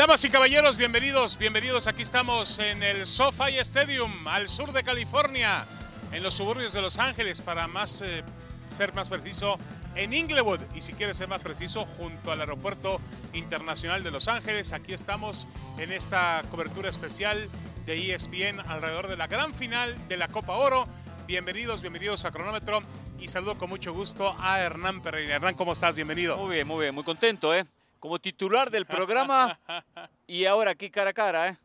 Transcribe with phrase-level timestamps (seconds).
[0.00, 1.86] Damas y caballeros, bienvenidos, bienvenidos.
[1.86, 5.66] Aquí estamos en el SoFi Stadium, al sur de California,
[6.10, 8.24] en los suburbios de Los Ángeles, para más eh,
[8.70, 9.58] ser más preciso,
[9.96, 10.60] en Inglewood.
[10.74, 12.98] Y si quieres ser más preciso, junto al Aeropuerto
[13.34, 14.72] Internacional de Los Ángeles.
[14.72, 15.46] Aquí estamos
[15.76, 17.50] en esta cobertura especial
[17.84, 20.88] de ESPN alrededor de la gran final de la Copa Oro.
[21.26, 22.80] Bienvenidos, bienvenidos a Cronómetro.
[23.18, 25.36] Y saludo con mucho gusto a Hernán Pereira.
[25.36, 25.94] Hernán, ¿cómo estás?
[25.94, 26.38] Bienvenido.
[26.38, 27.66] Muy bien, muy bien, muy contento, ¿eh?
[28.00, 29.60] Como titular del programa
[30.26, 31.58] y ahora aquí cara a cara, ¿eh?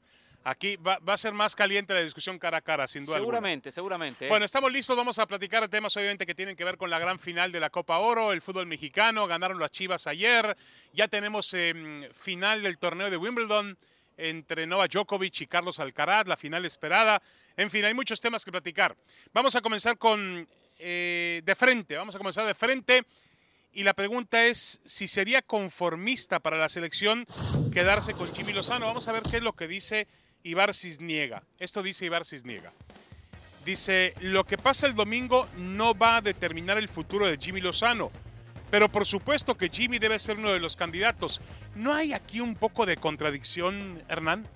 [0.44, 3.18] Aquí va, va, a ser más caliente la discusión cara a cara, sin duda.
[3.18, 3.76] Seguramente, alguna.
[3.76, 4.26] seguramente.
[4.26, 4.30] ¿eh?
[4.30, 7.00] Bueno, estamos listos, vamos a platicar de temas obviamente que tienen que ver con la
[7.00, 10.56] gran final de la Copa Oro, el fútbol mexicano, ganaron las Chivas ayer,
[10.94, 13.76] ya tenemos eh, final del torneo de Wimbledon
[14.18, 17.24] entre Novak Djokovic y Carlos Alcaraz, la final esperada.
[17.58, 18.96] En fin, hay muchos temas que platicar.
[19.34, 20.48] Vamos a comenzar con
[20.78, 23.04] eh, de frente, vamos a comenzar de frente.
[23.76, 27.28] Y la pregunta es si sería conformista para la selección
[27.74, 28.86] quedarse con Jimmy Lozano.
[28.86, 30.08] Vamos a ver qué es lo que dice
[30.44, 31.44] Ibar Cisniega.
[31.60, 32.72] Esto dice Ibar Cisniega.
[33.66, 38.14] Dice, lo que pasa el domingo no va a determinar el futuro de Jimmy Lozano.
[38.72, 41.42] Pero por supuesto que Jimmy debe ser uno de los candidatos.
[41.76, 44.48] ¿No hay aquí un poco de contradicción, Hernán?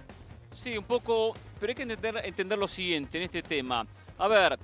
[0.53, 3.85] Sí, un poco, pero hay que entender, entender lo siguiente en este tema.
[4.17, 4.57] A ver,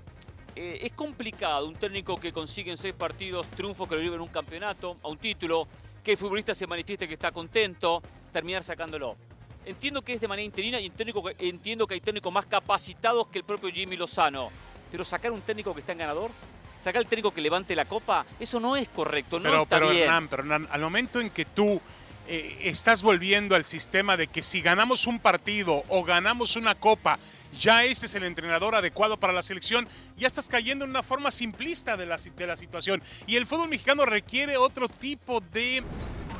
[0.56, 4.22] eh, es complicado un técnico que consigue en seis partidos triunfos que lo lleva en
[4.22, 5.68] un campeonato, a un título,
[6.04, 8.02] que el futbolista se manifieste que está contento,
[8.32, 9.18] terminar sacándolo.
[9.66, 10.86] Entiendo que es de manera interina y
[11.40, 14.50] entiendo que hay técnicos más capacitados que el propio Jimmy Lozano.
[14.92, 16.32] Pero sacar un técnico que está en ganador,
[16.80, 19.90] sacar el técnico que levante la copa, eso no es correcto, no pero, está pero,
[19.90, 20.04] bien.
[20.04, 21.82] Hernán, pero Hernán, al momento en que tú
[22.28, 27.20] eh, estás volviendo al sistema de que si ganamos un partido o ganamos una copa,
[27.60, 31.32] ya este es el entrenador adecuado para la selección, ya estás cayendo en una forma
[31.32, 33.02] simplista de la, de la situación.
[33.28, 35.84] Y el fútbol mexicano requiere otro tipo de,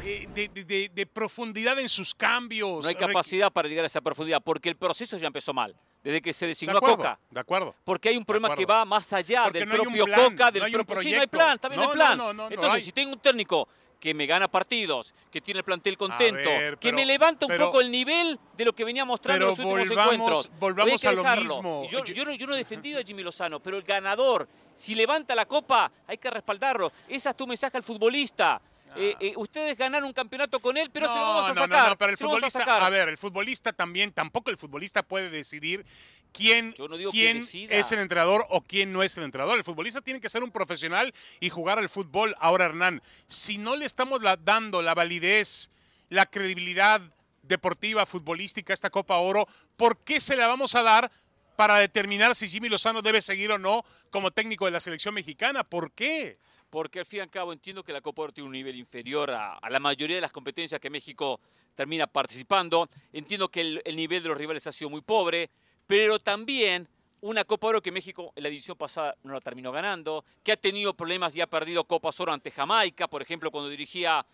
[0.04, 2.84] eh, de, de, de, profundidad en sus cambios.
[2.84, 5.76] No hay capacidad para llegar a esa profundidad, porque el proceso ya empezó mal.
[6.04, 7.20] Desde que se designó acuerdo, a Coca.
[7.32, 7.76] De acuerdo.
[7.84, 10.72] Porque hay un problema que va más allá porque del no propio plan, Coca, del
[10.72, 11.02] no propio.
[11.02, 12.16] Sí, no hay plan, también no, hay plan.
[12.16, 13.68] No, no, Entonces, si tengo un técnico
[14.00, 17.68] que me gana partidos, que tiene el plantel contento, ver, que me levanta un pero,
[17.68, 20.52] poco el nivel de lo que venía mostrando en los últimos volvamos, encuentros.
[20.60, 21.88] Volvamos a lo mismo.
[21.90, 25.36] Yo, yo, no, yo, no, he defendido a Jimmy Lozano, pero el ganador, si levanta
[25.36, 26.92] la copa, hay que respaldarlo.
[27.08, 28.62] Ese es tu mensaje al futbolista.
[28.98, 31.54] Eh, eh, ustedes ganaron un campeonato con él, pero no, se lo vamos a no,
[31.54, 31.84] sacar.
[31.84, 35.30] No, no, pero el a, futbolista, a, ver, el futbolista también, tampoco el futbolista puede
[35.30, 35.86] decidir
[36.32, 39.58] quién, no quién es el entrenador o quién no es el entrenador.
[39.58, 42.36] El futbolista tiene que ser un profesional y jugar al fútbol.
[42.40, 45.70] Ahora, Hernán, si no le estamos la, dando la validez,
[46.10, 47.02] la credibilidad
[47.44, 51.12] deportiva, futbolística a esta Copa Oro, ¿por qué se la vamos a dar
[51.56, 55.64] para determinar si Jimmy Lozano debe seguir o no como técnico de la selección mexicana?
[55.64, 56.38] ¿Por qué?
[56.76, 59.32] Porque al fin y al cabo entiendo que la Copa Oro tiene un nivel inferior
[59.32, 61.40] a, a, la mayoría de las competencias que México
[61.74, 62.90] termina participando.
[63.14, 65.50] Entiendo que el, el, nivel de los rivales ha sido muy pobre,
[65.88, 66.86] pero también
[67.22, 70.58] una Copa Oro que México en la edición pasada no la terminó ganando, que ha
[70.58, 74.26] tenido problemas y ha perdido Copas Oro ante Jamaica, por ejemplo, cuando dirigía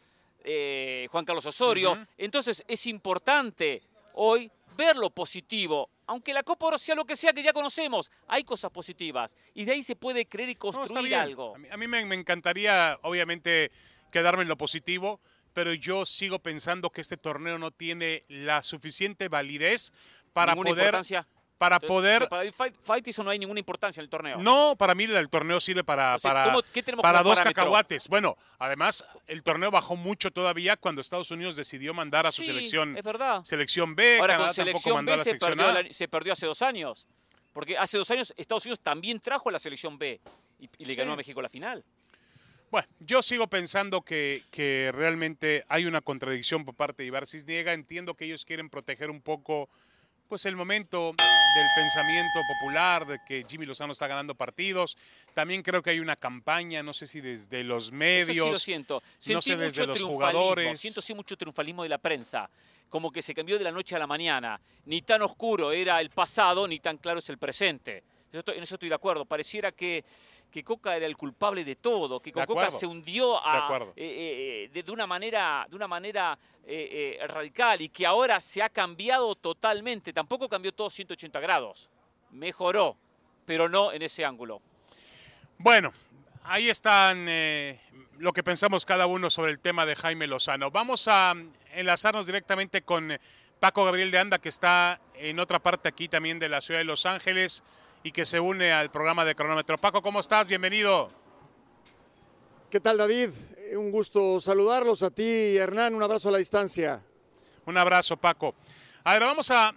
[0.44, 1.92] eh, Juan Carlos Osorio.
[1.92, 2.08] Uh -huh.
[2.18, 3.84] Entonces es importante
[4.16, 8.12] hoy ver lo positivo, aunque la Copa Oro sea lo que sea que ya conocemos,
[8.28, 9.34] hay cosas positivas.
[9.54, 11.56] Y de ahí se puede creer y construir no, algo.
[11.56, 13.72] A mí, a mí me, me, encantaría, obviamente,
[14.12, 15.22] quedarme en lo positivo,
[15.54, 19.94] pero yo sigo pensando que este torneo no tiene la suficiente validez
[20.34, 20.96] para Ninguna poder
[21.62, 22.28] para poder.
[22.28, 24.40] Para fight, fight eso no hay ninguna importancia en el torneo.
[24.40, 27.38] No, para mí el torneo sirve para, O sea, para, ¿cómo- qué tenemos para dos
[27.38, 27.62] parámetro?
[27.64, 28.08] cacahuates.
[28.08, 32.48] Bueno, además, el torneo bajó mucho todavía cuando Estados Unidos decidió mandar a su Sí,
[32.48, 33.44] selección, es verdad.
[33.44, 34.18] selección B.
[34.20, 35.84] Ahora Canadá con tampoco selección mandó a B la se selección perdió, A.
[35.84, 37.06] la- se perdió hace dos años.
[37.54, 40.20] Porque hace dos años Estados Unidos también trajo a la selección B
[40.60, 40.98] y, y le Sí.
[40.98, 41.84] ganó a México la final.
[42.72, 47.74] Bueno, yo sigo pensando que, que realmente hay una contradicción por parte de Ibar Cisniega.
[47.74, 49.70] Entiendo que ellos quieren proteger un poco
[50.32, 54.98] pues el momento del pensamiento popular, de que Jimmy Lozano está ganando partidos.
[55.34, 58.58] También creo que hay una campaña, no sé si desde los Eso sí medios, lo
[58.58, 59.04] siento.
[59.28, 60.80] no sé, desde mucho los triunfalismo, jugadores.
[60.80, 62.50] Siento sí mucho triunfalismo de la prensa.
[62.90, 64.58] como que se cambió de la noche a la mañana.
[64.86, 68.02] Ni tan oscuro era el pasado, ni tan claro es el presente.
[68.32, 69.26] En eso estoy de acuerdo.
[69.26, 70.06] Pareciera que,
[70.50, 74.92] que Coca era el culpable de todo, que Coca se hundió eh, eh, de, de,
[74.92, 80.14] una manera, de una manera eh, radical y que ahora se ha cambiado totalmente.
[80.14, 81.90] Tampoco cambió todo 180 grados.
[82.32, 82.96] Mejoró,
[83.46, 84.62] pero no en ese ángulo.
[85.58, 85.92] Bueno,
[86.44, 87.28] ahí están
[88.18, 90.72] lo que pensamos cada uno sobre el tema de Jaime Lozano.
[90.72, 91.34] Vamos a
[91.74, 93.12] enlazarnos directamente con
[93.60, 96.84] Paco Gabriel de Anda, que está en otra parte aquí también de la ciudad de
[96.84, 97.64] Los Ángeles
[98.04, 99.78] y que se une al programa de Cronómetro.
[99.78, 100.48] Paco, ¿cómo estás?
[100.48, 101.12] Bienvenido.
[102.70, 103.30] ¿Qué tal, David?
[103.74, 105.94] Un gusto saludarlos a ti, Hernán.
[105.94, 107.04] Un abrazo a la distancia.
[107.66, 108.56] Un abrazo, Paco.
[109.04, 109.74] A ver, vamos a,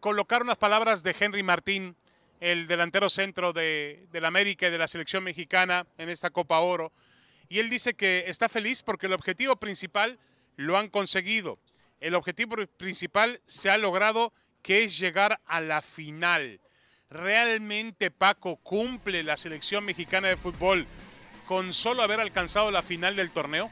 [0.00, 1.94] colocar unas palabras de Henry Martín,
[2.40, 6.90] el delantero centro de, la América y de la selección mexicana en esta Copa Oro.
[7.50, 10.18] Y él dice que está feliz porque el objetivo principal
[10.56, 11.58] lo han conseguido.
[12.00, 14.32] El objetivo principal se ha logrado,
[14.62, 16.60] que es llegar a la final.
[17.10, 20.86] ¿Realmente Paco cumple la selección mexicana de fútbol
[21.48, 23.68] con solo haber alcanzado la final del torneo?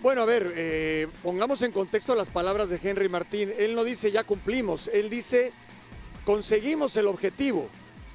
[0.00, 3.50] Bueno, a ver, eh, pongamos en contexto las palabras de Henry Martín.
[3.58, 5.54] Él no dice ya cumplimos, él dice
[6.26, 7.70] conseguimos el objetivo.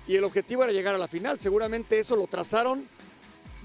[0.06, 1.40] Y el objetivo era llegar a la final.
[1.40, 2.88] Seguramente eso lo trazaron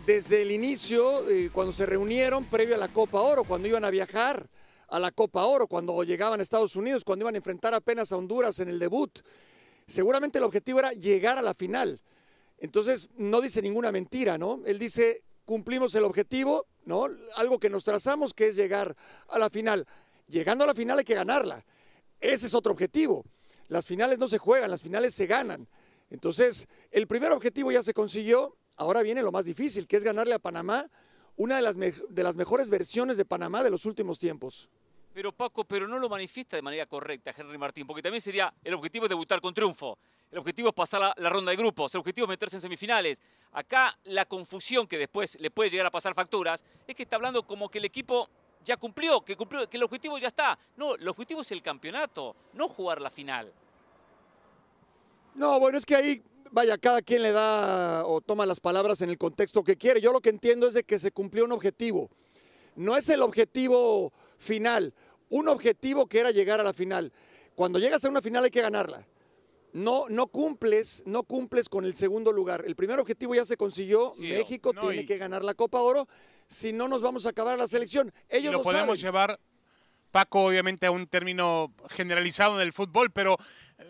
[0.07, 3.91] desde el inicio, eh, cuando se reunieron previo a la Copa Oro, cuando iban a
[3.91, 4.49] viajar
[4.89, 8.17] a la Copa Oro, cuando llegaban a Estados Unidos, cuando iban a enfrentar apenas a
[8.17, 9.21] Honduras en el debut.
[9.91, 12.01] Seguramente el objetivo era llegar a la final.
[12.59, 14.61] Entonces, no dice ninguna mentira, ¿no?
[14.65, 17.09] Él dice, cumplimos el objetivo, ¿no?
[17.35, 18.97] Algo que nos trazamos, que es llegar
[19.29, 19.87] a la final.
[20.29, 21.65] Llegando a la final hay que ganarla.
[22.21, 23.25] Ese es otro objetivo.
[23.67, 25.67] Las finales no se juegan, las finales se ganan.
[26.09, 30.35] Entonces, el primer objetivo ya se consiguió, ahora viene lo más difícil, que es ganarle
[30.35, 30.89] a Panamá,
[31.37, 34.69] una de las, de las mejores versiones de Panamá de los últimos tiempos.
[35.13, 38.75] Pero Paco, pero no lo manifiesta de manera correcta Henry Martín, porque también sería el
[38.75, 39.99] objetivo es debutar con triunfo.
[40.31, 43.21] El objetivo es pasar la, ronda de grupos, el objetivo es meterse en semifinales.
[43.53, 47.43] Acá la confusión que después le puede llegar a pasar facturas es que está hablando
[47.43, 48.29] como que el equipo
[48.65, 50.57] ya cumplió, que cumplió, que el objetivo ya está.
[50.77, 53.53] No, el objetivo es el campeonato, no jugar la final.
[55.35, 56.23] No, bueno, es que ahí,
[56.53, 60.01] vaya, cada quien le da o toma las palabras en el contexto que quiere.
[60.01, 62.09] Yo lo que entiendo es de que se cumplió un objetivo.
[62.77, 64.93] No es el objetivo final,
[65.29, 67.13] un objetivo que era llegar a la final.
[67.55, 69.07] Cuando llegas a una final hay que ganarla.
[69.73, 72.65] No, no cumples, no cumples con el segundo lugar.
[72.67, 74.15] El primer objetivo ya se consiguió.
[74.19, 76.09] México tiene que ganar la Copa Oro.
[76.49, 78.13] Si no, nos vamos a acabar la selección.
[78.29, 79.39] Ellos lo, podemos llevar,
[80.11, 83.37] Paco, obviamente a un término generalizado en el fútbol, pero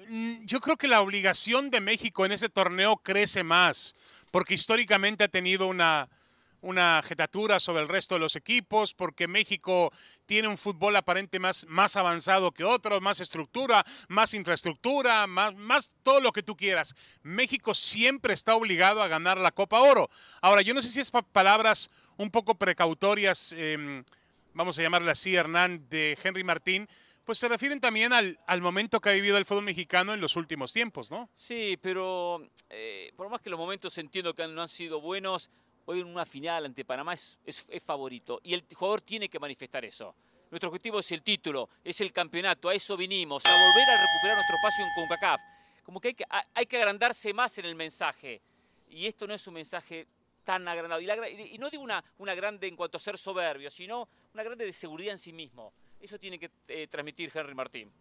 [0.08, 3.94] mm, yo creo que la obligación de México en ese torneo crece más,
[4.30, 6.10] porque históricamente ha tenido una,
[6.60, 9.92] una jetatura sobre el resto de los equipos, porque México
[10.26, 15.92] tiene un fútbol aparente más, más avanzado que otros, más estructura, más infraestructura, más, más
[16.02, 16.94] todo lo que tú quieras.
[17.22, 20.10] México siempre está obligado a ganar la Copa Oro.
[20.40, 24.04] Ahora, yo no sé si es palabras un poco precautorias, em,
[24.52, 26.86] vamos a llamarle así, Hernán, de Henry Martín,
[27.24, 30.36] pues se refieren también al, al, momento que ha vivido el fútbol mexicano en los
[30.36, 31.30] últimos tiempos, ¿no?
[31.32, 35.48] Sí, pero eh, por más que los momentos entiendo que no han sido buenos,
[35.90, 37.36] hoy en una final ante Panamá es,
[37.84, 40.14] favorito y el jugador tiene que manifestar eso.
[40.50, 44.36] Nuestro objetivo es el título, es el campeonato, a eso vinimos, a volver a recuperar
[44.36, 45.40] nuestro espacio en CONCACAF.
[45.84, 46.16] Como que
[46.54, 48.40] hay que, agrandarse más en el mensaje.
[48.88, 50.06] Y esto no es un mensaje
[50.44, 51.00] tan agrandado.
[51.00, 54.72] Y, no digo una, una grande en cuanto a ser soberbio, sino una grande de
[54.72, 55.72] seguridad en sí mismo.
[56.00, 57.92] Eso tiene que eh, transmitir Henry Martín.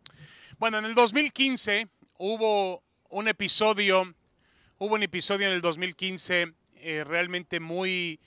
[0.58, 1.88] Bueno, en el 2015
[2.18, 4.16] hubo un episodio,
[4.78, 8.20] hubo un episodio en el 2015 eh, realmente muy,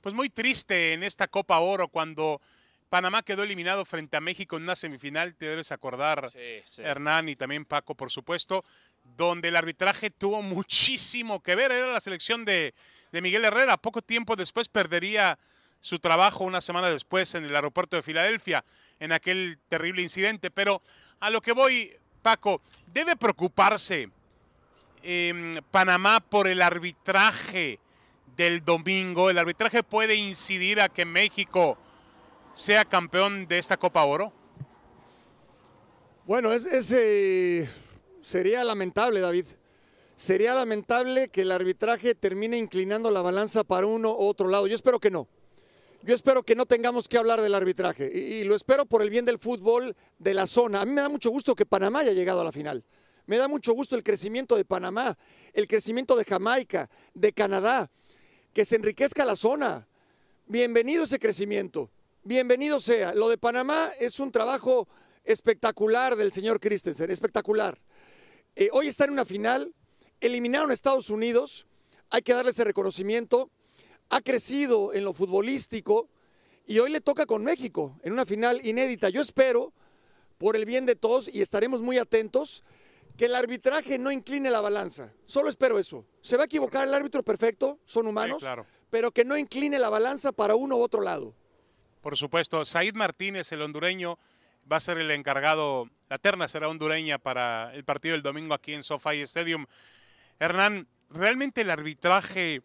[0.00, 2.40] pues muy triste en esta Copa Oro cuando
[2.88, 6.30] Panamá quedó eliminado frente a México en una semifinal, te debes acordar,
[6.78, 8.64] Hernán y también Paco, por supuesto,
[9.16, 12.74] donde el arbitraje tuvo muchísimo que ver, era la selección de,
[13.12, 15.38] de Miguel Herrera, poco tiempo después perdería
[15.80, 18.64] su trabajo una semana después en el aeropuerto de Filadelfia,
[18.98, 20.82] en aquel terrible incidente, pero
[21.20, 22.60] a lo que voy, Paco,
[22.92, 24.10] debe preocuparse
[25.02, 27.78] eh, Panamá por el arbitraje
[28.44, 29.28] del domingo.
[29.28, 31.76] ¿El arbitraje puede incidir a que México
[32.54, 34.32] sea campeón de esta Copa Oro?
[36.24, 37.68] Bueno, ese
[38.22, 39.44] sería lamentable, David.
[40.16, 44.66] Sería lamentable que el arbitraje termine inclinando la balanza para uno u otro lado.
[44.66, 45.28] Yo espero que no.
[46.02, 49.26] Yo espero que no tengamos que hablar del arbitraje y, lo espero por el bien
[49.26, 50.80] del fútbol de la zona.
[50.80, 52.82] A mí me da mucho gusto que Panamá haya llegado a la final.
[53.26, 55.18] Me da mucho gusto el crecimiento de Panamá,
[55.52, 57.90] el crecimiento de Jamaica, de Canadá
[58.52, 59.86] que se enriquezca la zona.
[60.46, 61.90] Bienvenido ese crecimiento.
[62.22, 63.14] bienvenido sea.
[63.14, 64.88] Lo de Panamá es un trabajo
[65.24, 67.80] espectacular del señor Christensen, espectacular.
[68.56, 69.72] Eh, hoy está en una final,
[70.20, 71.66] eliminaron a Estados Unidos,
[72.10, 73.50] hay que darle ese reconocimiento,
[74.08, 76.08] ha crecido en lo futbolístico
[76.66, 79.08] y hoy le toca con México en una final inédita.
[79.08, 79.72] Yo espero,
[80.38, 82.64] por el bien de todos, y estaremos muy atentos,
[83.16, 85.12] que el arbitraje no incline la balanza.
[85.26, 86.06] Solo espero eso.
[86.22, 88.66] Se va a equivocar el árbitro perfecto, son humanos, Sí, claro.
[88.90, 91.34] pero que no incline la balanza para uno u otro lado.
[92.00, 94.18] Por supuesto, Said Martínez, el hondureño,
[94.70, 98.72] va a ser el encargado, la terna será hondureña para el partido del domingo aquí
[98.72, 99.66] en SoFi Stadium.
[100.38, 102.62] Hernán, ¿realmente el arbitraje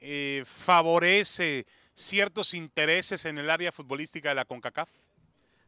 [0.00, 4.90] eh, favorece ciertos intereses en el área futbolística de la CONCACAF?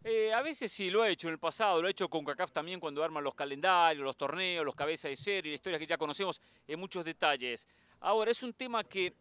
[0.09, 2.53] Eh, a veces sí, lo he hecho en el pasado, lo he hecho con CACAF
[2.53, 5.99] también cuando arman los calendarios, los torneos, los cabezas de serie, la historia que ya
[5.99, 7.67] conocemos en muchos detalles.
[7.99, 9.13] Ahora, es un tema que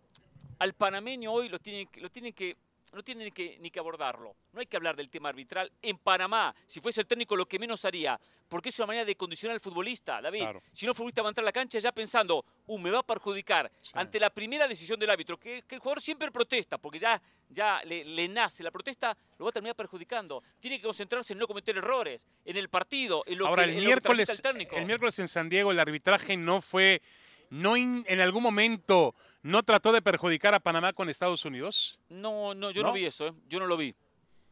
[0.59, 2.55] al panameño hoy lo tienen, lo tienen que,
[2.95, 4.37] no tienen que, ni que abordarlo.
[4.53, 5.69] No hay que hablar del tema arbitral.
[5.81, 9.15] En Panamá, si fuese el técnico, lo que menos haría, porque es una manera de
[9.15, 10.39] condicionar al futbolista, David.
[10.39, 10.61] Claro.
[10.71, 12.99] Si no, el futbolista va a entrar a la cancha ya pensando, uh, me va
[12.99, 13.69] a perjudicar.
[13.93, 17.81] Ante la primera decisión del árbitro, que, que el jugador siempre protesta, porque ya, ya
[17.83, 20.41] le, le nace la protesta, lo va a terminar perjudicando.
[20.61, 23.71] Tiene que concentrarse en no cometer errores, en el partido, en lo Ahora, que el
[23.71, 24.75] en lo que miércoles, transmite el técnico.
[24.77, 27.01] el miércoles en San Diego el arbitraje no fue,
[27.49, 31.99] no in- en algún momento no trató de perjudicar a Panamá con Estados Unidos.
[32.09, 32.89] No, no, yo ¿No?
[32.89, 33.33] no, vi eso, ¿eh?
[33.47, 33.93] yo no lo vi.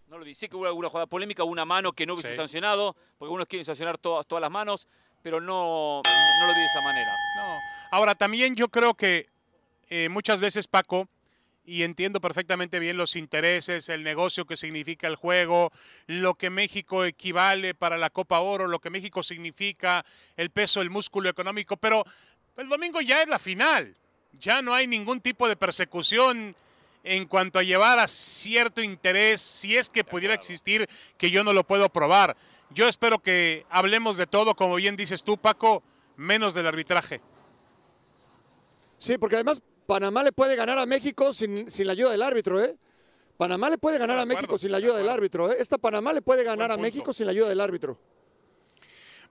[0.07, 0.35] No lo vi.
[0.35, 2.35] Sí que hubo alguna jugada polémica, una mano que no hubiese Sí.
[2.35, 4.87] sancionado, porque algunos quieren sancionar todas, todas las manos,
[5.23, 7.11] pero no, no lo vi de esa manera.
[7.37, 7.59] No.
[7.91, 9.27] Ahora, también yo creo que
[9.89, 11.07] eh, muchas veces, Paco,
[11.65, 15.71] y entiendo perfectamente bien los intereses, el negocio que significa el juego,
[16.07, 20.03] lo que México equivale para la Copa Oro, lo que México significa,
[20.35, 22.03] el peso, el músculo económico, pero
[22.57, 23.95] el domingo ya es la final.
[24.39, 26.55] Ya no hay ningún tipo de persecución
[27.03, 31.53] en cuanto a llevar a cierto interés, si es que pudiera existir, que yo no
[31.53, 32.35] lo puedo probar.
[32.69, 35.83] Yo espero que hablemos de todo, como bien dices tú, Paco,
[36.15, 37.21] menos del arbitraje.
[38.97, 42.63] Sí, porque además Panamá le puede ganar a México sin, sin la ayuda del árbitro,
[42.63, 42.77] ¿eh?
[43.37, 45.57] Panamá le puede ganar a acuerdo, México sin la ayuda del árbitro, ¿eh?
[45.59, 46.77] Esta Panamá le puede ganar a.
[46.77, 47.99] México sin la ayuda del árbitro.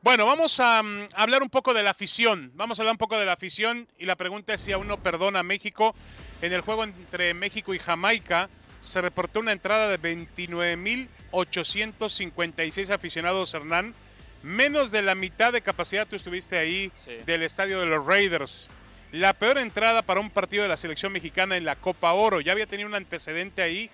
[0.03, 2.51] Bueno, vamos a mm, hablar un poco de la afición.
[2.57, 5.01] Vamos a hablar un poco de la afición y la pregunta es si aún no
[5.01, 5.95] perdona a México.
[6.41, 8.49] En el juego entre México y Jamaica
[8.81, 13.95] se reportó una entrada de 29.856 aficionados, Hernán.
[14.43, 17.13] Menos de la mitad de capacidad, tú estuviste ahí, Sí.
[17.25, 18.71] del estadio de los Raiders.
[19.13, 22.41] La peor entrada para un partido de la selección mexicana en la Copa Oro.
[22.41, 23.89] Ya había tenido un antecedente ahí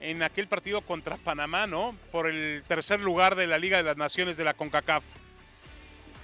[0.00, 1.96] en aquel partido contra Panamá, ¿no?
[2.12, 5.04] Por el tercer lugar de la Liga de las Naciones de la CONCACAF.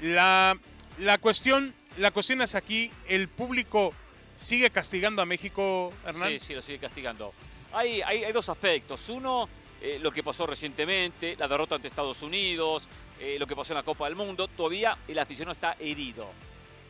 [0.01, 0.59] La,
[0.99, 3.93] la, cuestión, la cuestión es aquí, ¿el público
[4.37, 6.31] sigue castigando a México, Hernán?
[6.33, 7.33] Sí, sí, lo sigue castigando.
[7.73, 9.09] Hay, hay, hay dos aspectos.
[9.09, 9.49] Uno,
[9.81, 12.89] eh, lo que pasó recientemente, la derrota ante Estados Unidos,
[13.21, 14.49] eh, lo que pasó en la Copa del Mundo.
[14.49, 16.27] Todavía el aficionado está herido.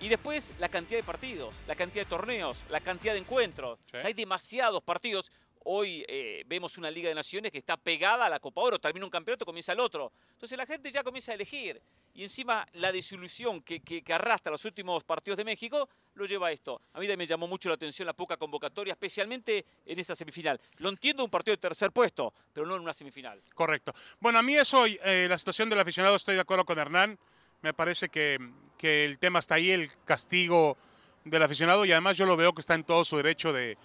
[0.00, 3.80] Y después la cantidad de partidos, la cantidad de torneos, la cantidad de encuentros.
[3.90, 3.96] Sí.
[3.96, 5.32] O sea, hay demasiados partidos.
[5.64, 8.78] Hoy eh, vemos una Liga de Naciones que está pegada a la Copa Oro.
[8.78, 10.12] Termina un campeonato, comienza el otro.
[10.32, 11.82] Entonces la gente ya comienza a elegir.
[12.14, 16.80] Y encima la desilusión que, arrastra los últimos partidos de México lo lleva a esto.
[16.92, 20.60] A mí me llamó mucho la atención la poca convocatoria, especialmente en esa semifinal.
[20.76, 23.42] Lo entiendo un partido de tercer puesto, pero no en una semifinal.
[23.52, 23.92] Correcto.
[24.20, 27.18] Bueno, a mí eso, eh, la situación del aficionado, estoy de acuerdo con Hernán.
[27.62, 28.38] Me parece que,
[28.78, 30.76] que el tema está ahí, el castigo
[31.24, 33.76] del aficionado, y además yo lo veo que está en todo su derecho de,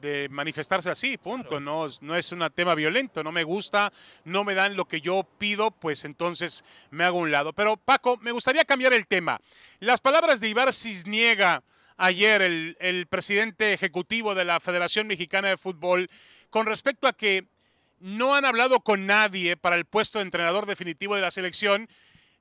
[0.00, 1.58] de manifestarse así, punto.
[1.60, 3.92] No, es- no es un tema violento, no me gusta,
[4.24, 7.52] no me dan lo que yo pido, pues entonces me hago un lado.
[7.52, 9.40] Pero Paco, me gustaría cambiar el tema.
[9.80, 11.62] Las palabras de Ibar Cisniega
[11.96, 16.10] ayer, el, el presidente ejecutivo de la Federación Mexicana de Fútbol,
[16.50, 17.46] con respecto a que
[17.98, 21.88] no han hablado con nadie para el puesto de entrenador definitivo de la selección,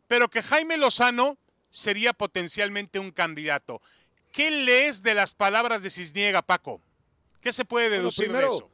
[0.07, 1.37] pero que Jaime Lozano
[1.71, 3.81] sería potencialmente un candidato.
[4.33, 6.81] ¿Qué lees de las palabras de Cisniega, Paco?
[7.45, 8.69] ¿Qué se puede Bueno, deducir primero, de eso?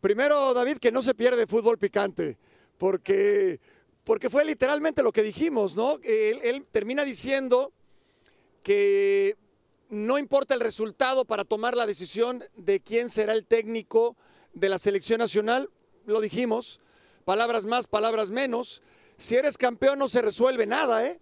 [0.00, 2.38] Primero, David, que no se pierde fútbol picante,
[2.78, 3.60] porque,
[4.04, 5.98] porque fue literalmente lo que dijimos, ¿no?
[6.02, 7.74] Él, él termina diciendo
[8.62, 9.36] que
[9.90, 14.16] no importa el resultado para tomar la decisión de quién será el técnico
[14.54, 15.68] de la selección nacional,
[16.06, 16.80] lo dijimos,
[17.26, 18.80] palabras más, palabras menos.
[19.18, 21.20] Si eres campeón no se resuelve nada, ¿eh?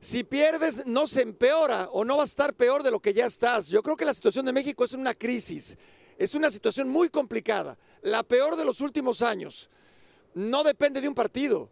[0.00, 3.24] Si pierdes, no se empeora o no va a estar peor de lo que ya
[3.24, 3.68] estás.
[3.68, 5.78] Yo creo que la situación de México es una crisis,
[6.18, 9.68] es una situación muy complicada, la peor de los últimos años.
[10.34, 11.70] No depende de un partido,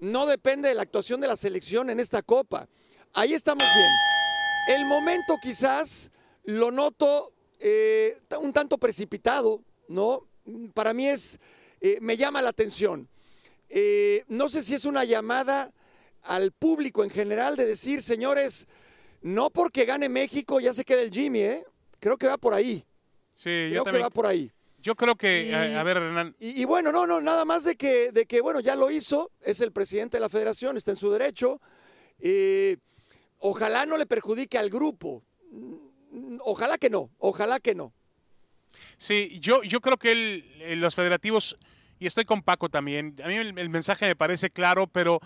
[0.00, 2.68] no depende de la actuación de la selección en esta copa.
[3.14, 4.78] Ahí estamos bien.
[4.78, 6.10] El momento quizás
[6.44, 10.26] lo noto eh, un tanto precipitado, ¿no?
[10.74, 11.38] Para mí es,
[11.80, 13.08] eh, me llama la atención.
[13.68, 15.72] Eh, no sé si es una llamada
[16.22, 18.66] al público en general de decir, señores,
[19.22, 21.64] no porque gane México ya se queda el Jimmy, ¿eh?
[22.00, 22.84] Creo que va por ahí.
[23.32, 24.04] Sí, Creo yo que también.
[24.06, 24.50] va por ahí.
[24.78, 27.64] Yo creo que, Y- a, a ver, Hernán, Y, y bueno, no, no, nada más
[27.64, 30.90] de que, de que, bueno, ya lo hizo, es el presidente de la federación, está
[30.90, 31.60] en su derecho.
[32.18, 32.76] Eh,
[33.38, 35.22] ojalá no le perjudique al grupo.
[35.50, 37.92] Mm, Ojalá que no, ojalá que no.
[38.98, 41.56] Sí, yo, yo creo que el- eh, los federativos,
[41.98, 45.20] y estoy con Paco también, a mí el, el mensaje me parece claro, pero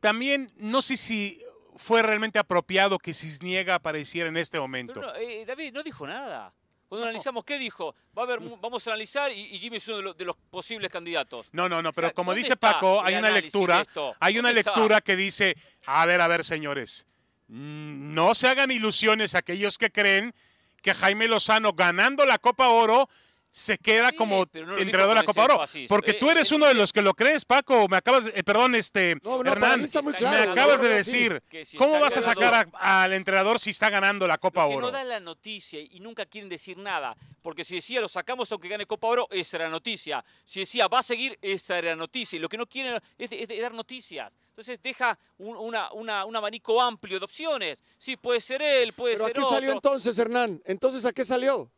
[0.00, 1.40] también no sé si
[1.76, 4.94] fue realmente apropiado que Cisniega apareciera en este momento.
[4.94, 6.52] Pero no, eh, David no dijo nada.
[6.88, 7.94] Cuando analizamos, ¿qué dijo?
[8.16, 10.24] Va a haber, mu- vamos a analizar y, y Jimmy es uno de los, de
[10.24, 11.46] los posibles candidatos.
[11.52, 13.84] No, no, no, pero O sea, como ¿dónde dice Paco, hay una lectura,
[14.20, 15.54] hay una lectura que dice,
[15.86, 17.06] a ver, a ver, señores,
[17.48, 20.34] mm, no se hagan ilusiones aquellos que creen
[20.82, 23.08] que Jaime Lozano ganando la Copa Oro
[23.50, 25.60] se queda Sí, como no entrenador de la Copa Oro.
[25.88, 27.88] Porque Eh, tú eres eh, uno de los que lo crees, Paco.
[27.88, 30.44] Me acabas, de- eh, perdón, este, No, Hernán, mí está muy si claro.
[30.46, 34.26] me acabas de decir, si ¿cómo vas a sacar a- al entrenador si está ganando
[34.26, 34.86] la Copa Lo que Oro?
[34.86, 37.16] no da la noticia y nunca quieren decir nada.
[37.42, 40.24] Porque si decía lo sacamos aunque gane Copa Oro, esa era la noticia.
[40.44, 42.36] Si decía va a seguir, esa era la noticia.
[42.36, 44.36] Y lo que no quieren es, es- es dar noticias.
[44.50, 47.82] Entonces deja un, una- una- un abanico amplio de opciones.
[47.96, 49.54] Sí, puede ser él, puede Pero ¿a ser qué otro.
[49.54, 50.62] salió entonces, Hernán?
[50.64, 51.70] Entonces, ¿a qué salió?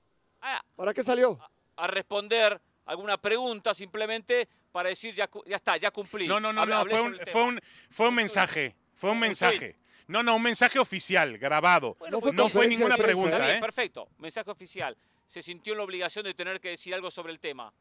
[0.42, 1.38] Ah, ¿Para qué salió?
[1.80, 6.26] A responder alguna pregunta simplemente para decir ya, ya está, ya cumplí.
[6.26, 9.76] No, no, no, no, fue un, fue un, fue un mensaje, fue un mensaje.
[10.06, 11.94] No, no, un mensaje oficial, grabado.
[12.00, 13.60] Bueno, No fue no fue conferencia ninguna pregunta, bien, ¿eh?
[13.60, 14.08] perfecto.
[14.18, 14.96] Mensaje oficial.
[15.24, 17.72] Se sintió en la obligación de tener que decir algo sobre el tema.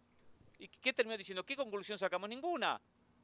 [0.59, 1.43] ¿Y qué terminó diciendo?
[1.43, 2.29] ¿Qué conclusión sacamos?
[2.29, 2.79] Ninguna.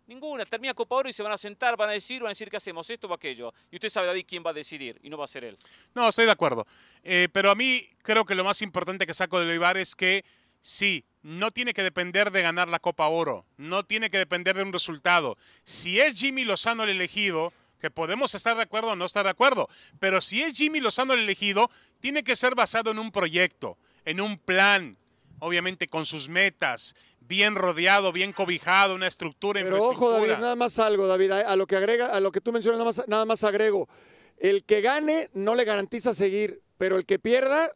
[0.07, 0.45] Ninguna.
[0.45, 2.57] Termina Copa Oro y se van a sentar, van a decir, van a decir que
[2.57, 3.53] hacemos esto o aquello.
[3.69, 4.99] Y usted sabe, David, quién va a decidir.
[5.03, 5.57] Y no va a ser él.
[5.93, 6.65] No, estoy de acuerdo.
[7.03, 10.25] Eh, pero a mí creo que lo más importante que saco de Leibar es que
[10.65, 14.63] sí, no tiene que depender de ganar la Copa Oro, no tiene que depender de
[14.63, 15.37] un resultado.
[15.63, 19.29] Si es Jimmy Lozano el elegido, que podemos estar de acuerdo o no estar de
[19.29, 19.69] acuerdo,
[19.99, 24.19] pero si es Jimmy Lozano el elegido, tiene que ser basado en un proyecto, en
[24.19, 24.97] un plan,
[25.37, 30.31] obviamente con sus metas, bien rodeado, bien cobijado, una estructura, Pero ojo, infraestructura.
[30.31, 32.79] David, nada más algo, David, a, a lo que agrega, a lo que tú mencionas,
[32.79, 33.87] nada más, nada más agrego.
[34.37, 37.71] El que gane no le garantiza seguir, pero el que pierda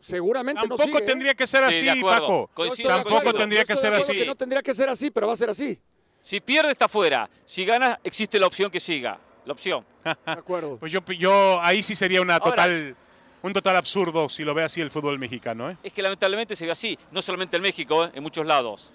[0.00, 1.06] seguramente no Tampoco sigue, ¿eh?
[1.06, 2.02] tendría que ser así.
[2.02, 2.50] Paco.
[2.54, 4.12] Coincido, Tampoco tendría que ser así.
[4.18, 5.78] que no tendría que ser así, pero va a ser así.
[6.20, 7.28] Si pierde, está fuera.
[7.44, 9.18] Si gana, existe la opción que siga.
[9.44, 9.84] La opción.
[10.04, 10.76] De acuerdo.
[10.78, 12.96] Pues yo, yo ahí sí sería una Ahora- total,
[13.42, 15.70] un total absurdo si lo ve así el fútbol mexicano.
[15.70, 15.76] ¿eh?
[15.82, 16.98] Es que lamentablemente se ve así.
[17.12, 18.10] No solamente en México, ¿eh?
[18.14, 18.92] en muchos lados.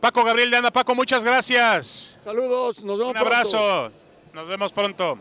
[0.00, 2.18] Paco Gabriel de Anda, Paco, muchas gracias.
[2.22, 3.34] Saludos, nos vemos Un pronto.
[3.34, 3.92] abrazo.
[4.32, 5.18] Nos vemos pronto.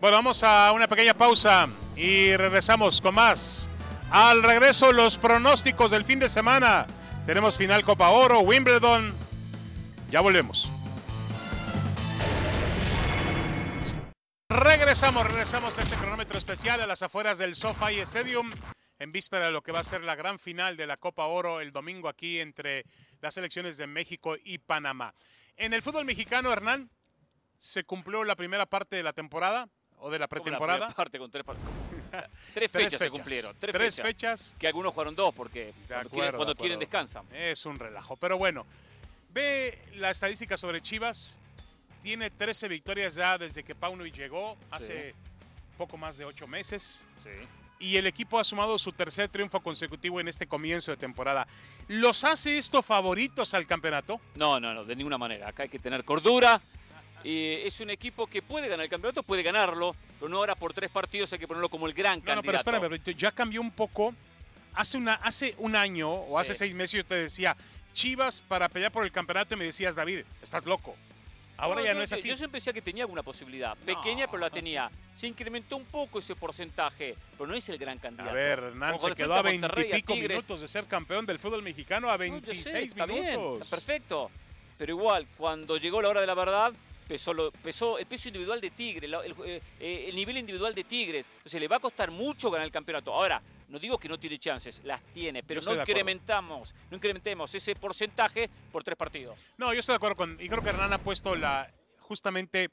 [0.00, 3.68] Bueno, vamos a una pequeña pausa y regresamos con más.
[4.10, 6.86] Al regreso, los pronósticos del fin de semana.
[7.26, 9.14] Tenemos final Copa Oro, Wimbledon.
[10.10, 10.68] Ya volvemos.
[14.48, 18.50] Regresamos, regresamos a este cronómetro especial a las afueras del SoFi Stadium
[18.98, 21.60] en víspera de lo que va a ser la gran final de la Copa Oro
[21.60, 22.84] el domingo aquí entre
[23.20, 25.14] las selecciones de México y Panamá.
[25.56, 26.90] En el fútbol mexicano, Hernán,
[27.58, 29.68] se cumplió la primera parte de la temporada
[29.98, 30.88] o de la pretemporada.
[30.88, 31.56] parte con tres, par-
[32.54, 33.56] tres Tres fechas se cumplieron.
[33.58, 34.06] Tres, fechas.
[34.06, 34.56] fechas.
[34.58, 37.24] Que algunos jugaron dos porque cuando, acuerdo, quieren, cuando descansan.
[37.34, 38.16] Es un relajo.
[38.16, 38.66] Pero bueno,
[39.32, 41.38] ve la estadística sobre Chivas.
[42.02, 45.14] Tiene 13 victorias ya desde que Paunovic llegó hace
[45.76, 47.04] poco más de 8 meses.
[47.78, 51.46] Y el equipo ha sumado su tercer triunfo consecutivo en este comienzo de temporada.
[51.88, 54.20] ¿Los hace esto favoritos al campeonato?
[54.34, 55.48] No, no, no, de ninguna manera.
[55.48, 56.60] Acá hay que tener cordura.
[57.24, 60.72] Eh, es un equipo que puede ganar el campeonato, puede ganarlo, pero no ahora por
[60.72, 62.86] tres partidos hay que ponerlo como el gran No, no, pero candidato.
[62.86, 64.14] espérame, ya cambió un poco.
[64.72, 67.56] Hace, una, hace un año o hace seis meses yo te decía,
[67.92, 70.96] Chivas para pelear por el campeonato y me decías, David, estás loco.
[71.56, 72.28] Ahora ya no es así.
[72.28, 74.90] Yo siempre decía que tenía alguna posibilidad, pequeña, pero la tenía.
[75.12, 78.30] Se incrementó un poco ese porcentaje, pero no es el gran candidato.
[78.30, 82.16] A ver, Hernán, se quedó a veintipico minutos de ser campeón del fútbol mexicano a
[82.16, 83.62] No, yo sé, 26 está bien, minutos.
[83.62, 84.30] está perfecto.
[84.78, 86.72] Pero igual, cuando llegó la hora de la verdad,
[87.10, 90.72] pesó, lo- pesó el peso individual de Tigres, la- el, eh, eh, el nivel individual
[90.74, 91.26] de Tigres.
[91.38, 93.12] Entonces le va a costar mucho ganar el campeonato.
[93.12, 97.74] Ahora, no digo que no tiene chances, las tiene, pero no incrementamos, no incrementemos ese
[97.74, 99.38] porcentaje por tres partidos.
[99.58, 100.36] No, yo estoy de acuerdo con.
[100.40, 101.68] Y creo que Hernán ha puesto la
[101.98, 102.70] justamente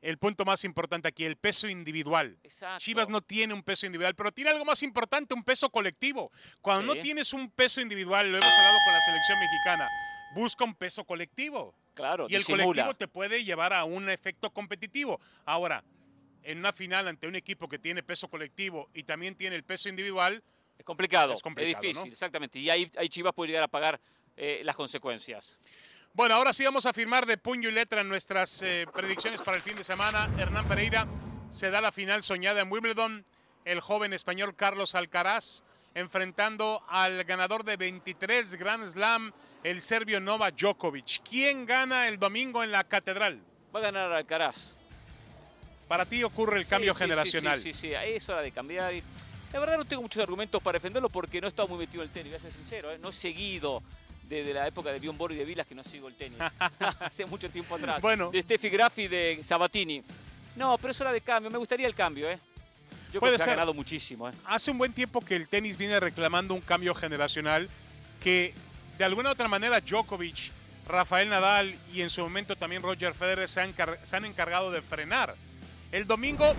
[0.00, 2.36] el punto más importante aquí, el peso individual.
[2.44, 2.78] Exacto.
[2.84, 6.30] Chivas no tiene un peso individual, pero tiene algo más importante, un peso colectivo.
[6.60, 6.98] Cuando Sí.
[6.98, 9.88] no tienes un peso individual, lo hemos hablado con la selección mexicana,
[10.34, 11.74] busca un peso colectivo.
[11.94, 15.20] Claro, Y el colectivo te puede llevar a un efecto competitivo.
[15.44, 15.82] Ahora,
[16.44, 19.88] en una final ante un equipo que tiene peso colectivo y también tiene el peso
[19.88, 20.42] individual,
[20.78, 22.10] Es complicado, Es es, complicado, difícil, ¿no?
[22.12, 22.58] exactamente.
[22.60, 24.00] Y ahí, ahí Chivas puede llegar a pagar
[24.36, 25.58] eh, las consecuencias.
[26.14, 29.62] Bueno, ahora sí vamos a firmar de puño y letra nuestras eh, predicciones para el
[29.62, 30.30] fin de semana.
[30.38, 31.06] Hernán Pereira
[31.50, 33.24] se da la final soñada en Wimbledon.
[33.64, 35.64] El joven español Carlos Alcaraz
[35.94, 39.32] enfrentando al ganador de 23 Grand Slam,
[39.64, 41.20] el serbio Nova Djokovic.
[41.28, 43.40] ¿Quién gana el domingo en la catedral?
[43.74, 44.72] Va a ganar Alcaraz.
[45.86, 47.60] Para ti ocurre el cambio Sí, sí, generacional.
[47.60, 48.94] Sí, sí, sí, es hora de cambiar.
[48.94, 49.02] Y
[49.52, 52.08] la verdad no tengo muchos argumentos para defenderlo porque no he estado muy metido en
[52.08, 52.92] el tenis, voy a ser sincero.
[52.92, 52.98] ¿eh?
[52.98, 53.82] No he seguido
[54.28, 56.38] desde la época de Bjorn Borg y de Vilas que no sigo el tenis.
[57.00, 58.00] Hace mucho tiempo atrás.
[58.00, 58.30] Bueno.
[58.30, 60.02] De Steffi Graf y de Sabatini.
[60.56, 61.50] No, pero es hora de cambio.
[61.50, 62.38] Me gustaría el cambio, ¿eh?
[63.12, 63.52] Yo Puede creo que ser.
[63.52, 64.32] ha ganado muchísimo, ¿eh?
[64.44, 67.70] Hace un buen tiempo que el tenis viene reclamando un cambio generacional
[68.22, 68.52] que
[68.98, 70.50] de alguna u otra manera Djokovic,
[70.86, 74.70] Rafael Nadal y en su momento también Roger Federer se han, encar- se han encargado
[74.70, 75.34] de frenar.
[75.92, 76.54] El domingo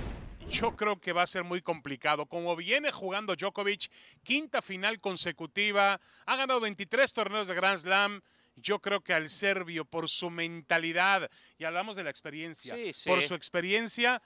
[0.49, 2.25] yo creo que va a ser muy complicado.
[2.25, 3.91] Como viene jugando Djokovic,
[4.23, 8.21] quinta final consecutiva, ha ganado 23 torneos de Grand Slam.
[8.55, 13.09] Yo creo que al serbio, por su mentalidad, y hablamos de la experiencia, Sí, sí.
[13.09, 14.21] por su experiencia,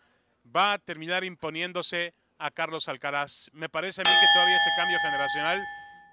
[0.55, 3.49] va a terminar imponiéndose a Carlos Alcaraz.
[3.53, 5.63] Me parece a mí que todavía ese cambio generacional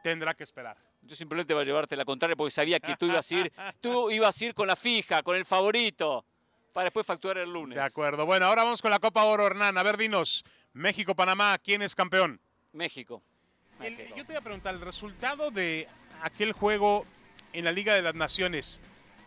[0.03, 0.77] tendrá que esperar.
[1.03, 4.11] Yo simplemente voy a llevarte la contraria porque sabía que tú ibas a ir, tú
[4.11, 6.25] ibas a ir con la fija, con el favorito,
[6.73, 7.77] para después facturar el lunes.
[7.77, 8.27] De acuerdo.
[8.27, 9.77] Bueno, ahora vamos con la Copa Oro, Hernán.
[9.79, 12.41] A ver, dinos, México-Panamá, ¿quién es campeón?
[12.73, 13.23] México.
[13.81, 14.17] El- México.
[14.17, 15.89] yo te voy a preguntar, el resultado de
[16.23, 17.07] aquel juego
[17.53, 18.81] en la Liga de las Naciones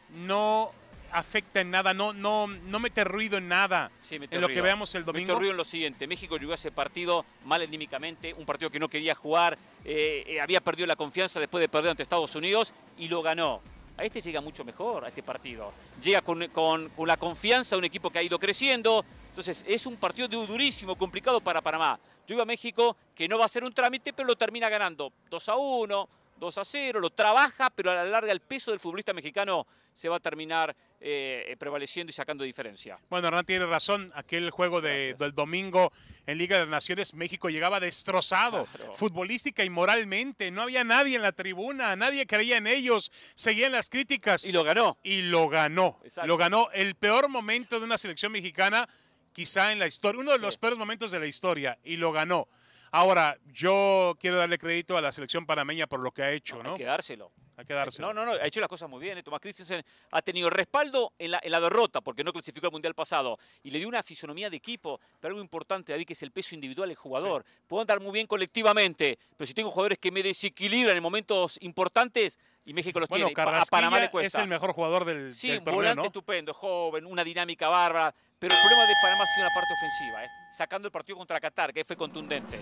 [0.09, 0.71] no
[1.13, 4.62] afecta en nada, no, no, no mete ruido en nada Sí, mete en lo que
[4.62, 5.36] veamos el Mete domingo.
[5.36, 6.08] ruido en lo siguiente.
[6.08, 10.41] México llegó a ese partido mal anímicamente, un partido que no quería jugar, eh, eh,
[10.41, 13.62] había perdido la confianza después de perder ante Estados Unidos y lo ganó.
[13.97, 15.71] A este llega mucho mejor, a este partido.
[16.02, 19.06] Llega con, con- con la confianza de un equipo que ha ido creciendo.
[19.30, 21.99] Entonces, es un partido du- durísimo, complicado para Panamá.
[22.28, 25.12] Yo iba a México, que no va a ser un trámite, pero lo termina ganando
[25.30, 28.80] 2 a 1, 2 a 0, lo trabaja, pero a la larga el peso del
[28.80, 32.98] futbolista mexicano se va a terminar eh, prevaleciendo y sacando diferencia.
[33.10, 34.10] Bueno, Hernán tiene razón.
[34.15, 35.91] Aquel juego de- del domingo
[36.26, 38.93] en Liga de las Naciones, México llegaba destrozado, Claro.
[38.93, 40.50] futbolística y moralmente.
[40.50, 44.63] No había nadie en la tribuna, nadie creía en ellos, seguían las críticas Y lo
[44.63, 44.98] ganó.
[45.04, 46.00] y lo ganó.
[46.06, 46.26] Exacto.
[46.28, 48.88] Lo ganó el peor momento de una selección mexicana,
[49.34, 50.60] quizá en la historia, uno de los Sí.
[50.62, 52.48] peores momentos de la historia, y lo ganó.
[52.95, 56.73] Ahora, yo quiero darle crédito a la selección panameña por lo que ha hecho, ¿no?
[56.73, 57.32] Hay que dárselo.
[57.56, 58.13] Hay que dárselo.
[58.13, 59.18] No, no, no, ha hecho las cosas muy bien.
[59.18, 59.24] ¿eh?
[59.24, 62.96] Tomás Christensen ha tenido respaldo en la, en la derrota porque no clasificó al Mundial
[62.96, 65.00] pasado y le dio una fisonomía de equipo.
[65.20, 67.46] Pero algo importante, David, que es el peso individual del jugador.
[67.68, 72.39] Puedo andar muy bien colectivamente, pero si tengo jugadores que me desequilibran en momentos importantes
[72.66, 74.42] y México los Bueno, tiene, a Panamá le es cuesta.
[74.42, 76.06] el mejor jugador del, Sí, del un torneo, volante ¿no?
[76.06, 78.13] estupendo, joven, una dinámica bárbara.
[78.39, 80.28] Pero el problema de Panamá ha sido la parte ofensiva, ¿eh?
[80.54, 82.60] sacando el partido contra Qatar, que fue contundente.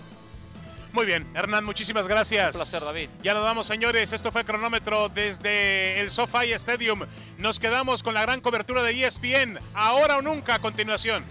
[0.92, 2.54] Muy bien, Hernán, muchísimas gracias.
[2.54, 3.08] Un placer, David.
[3.22, 4.12] Ya nos vamos, señores.
[4.12, 7.06] Esto fue Cronómetro desde el SoFi Stadium.
[7.38, 9.58] Nos quedamos con la gran cobertura de ESPN.
[9.72, 11.24] Ahora o nunca, a continuación.